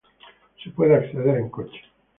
[0.63, 1.79] Se puede acceder en coche.